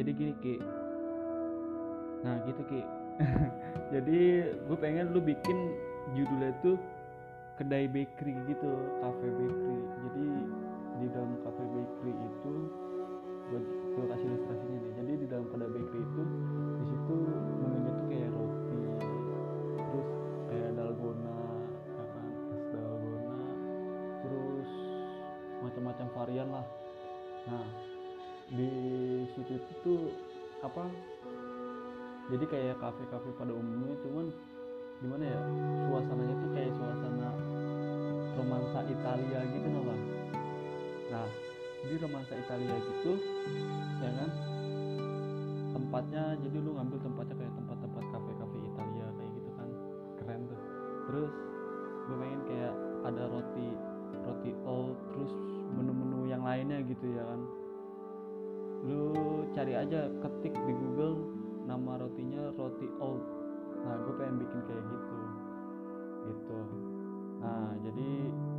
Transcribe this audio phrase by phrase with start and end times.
[0.00, 0.56] jadi gini ki.
[2.24, 2.80] Nah gitu ki.
[3.92, 5.76] Jadi gue pengen lu bikin
[6.16, 6.80] judulnya tuh
[7.60, 8.70] kedai bakery gitu
[9.04, 9.80] cafe bakery.
[10.08, 10.26] Jadi
[11.04, 12.54] di dalam cafe bakery itu
[13.52, 13.60] gue,
[14.08, 14.92] kasih ilustrasinya nih.
[15.04, 16.22] Jadi di dalam kedai bakery itu
[16.80, 17.14] di situ
[17.60, 18.80] menunya tuh kayak roti
[19.76, 20.08] terus
[20.48, 21.36] kayak dalgona
[21.92, 22.26] ya kan?
[22.56, 23.36] Es dalgona
[24.24, 24.70] terus
[25.60, 26.66] macam-macam varian lah.
[27.52, 27.68] Nah
[28.50, 28.70] di
[29.34, 30.02] situ itu tuh
[30.60, 30.84] apa
[32.30, 34.26] jadi kayak kafe-kafe pada umumnya cuman
[35.00, 35.40] gimana ya
[35.88, 37.30] suasananya tuh kayak suasana
[38.36, 40.02] romansa Italia gitu nah bang
[41.10, 41.28] nah
[41.80, 43.12] di romansa Italia gitu
[44.04, 44.30] ya kan?
[45.70, 49.68] Tempatnya jadi lu ngambil tempatnya kayak tempat-tempat kafe-kafe Italia kayak gitu kan
[50.20, 50.60] keren tuh.
[51.08, 51.32] Terus
[52.04, 52.74] gue pengen kayak
[53.06, 53.68] ada roti
[54.20, 55.32] roti old terus
[55.78, 57.40] menu-menu yang lainnya gitu ya kan
[58.80, 59.12] lu
[59.52, 61.20] cari aja ketik di Google
[61.68, 63.20] nama rotinya roti old.
[63.84, 65.18] Nah gue pengen bikin kayak gitu.
[66.30, 66.58] Gitu.
[67.40, 68.08] Nah jadi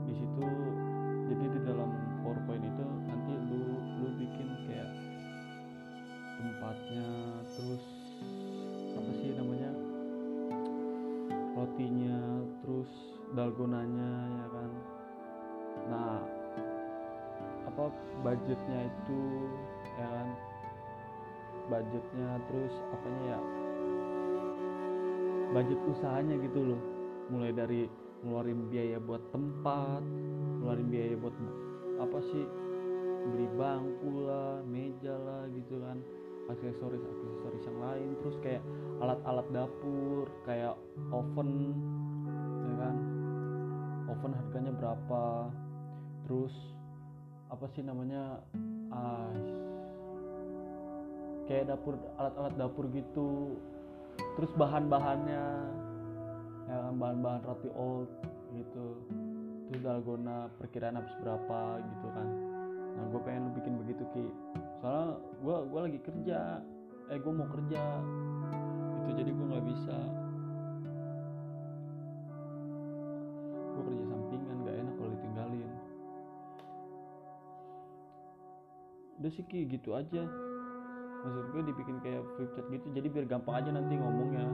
[0.05, 0.45] di situ
[1.31, 1.89] jadi di dalam
[2.21, 3.63] powerpoint itu nanti lu
[4.01, 4.89] lu bikin kayak
[6.37, 7.07] tempatnya
[7.57, 7.83] terus
[8.93, 9.71] apa sih namanya?
[11.57, 12.19] Rotinya
[12.61, 12.91] terus
[13.33, 14.71] dalgonanya ya kan?
[15.89, 16.17] Nah
[17.71, 17.87] apa
[18.21, 19.21] budgetnya itu
[19.99, 20.27] ya kan
[21.71, 23.39] budgetnya terus apanya ya
[25.51, 26.81] budget usahanya gitu loh.
[27.31, 27.81] Mulai dari
[28.23, 30.03] ngeluarin biaya buat tempat
[30.61, 31.35] ngeluarin biaya buat
[32.01, 32.45] apa sih
[33.31, 36.01] beli bangku lah meja lah gitu kan
[36.49, 38.63] aksesoris aksesoris yang lain terus kayak
[38.99, 40.75] alat-alat dapur kayak
[41.13, 41.51] oven
[42.67, 42.95] ya kan.
[44.11, 45.23] Oven harganya berapa
[46.27, 46.53] terus
[47.47, 48.43] apa sih namanya
[48.91, 49.31] ah,
[51.51, 53.59] kayak dapur alat-alat dapur gitu.
[54.39, 55.45] Terus bahan-bahannya
[56.71, 58.07] ya kan bahan-bahan roti old
[58.55, 58.95] gitu.
[59.67, 62.27] Terus dalgona perkiraan habis berapa gitu kan.
[62.95, 64.25] Nah gue pengen bikin begitu ki.
[64.79, 66.39] Soalnya gue gue lagi kerja.
[67.11, 67.83] Eh gue mau kerja.
[69.03, 69.97] Itu jadi gue nggak bisa.
[73.75, 75.71] Gue kerja sampingan gak enak kalau ditinggalin.
[79.19, 80.50] Udah sih ki gitu aja
[81.21, 84.45] maksud gue dibikin kayak flip chart gitu jadi biar gampang aja nanti ngomongnya.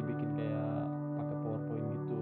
[0.00, 0.74] Dibikin kayak
[1.20, 2.20] pakai powerpoint gitu.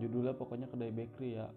[0.00, 1.48] Judulnya pokoknya kedai bakery ya.